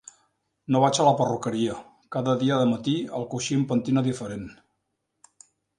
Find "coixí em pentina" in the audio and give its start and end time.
3.35-4.09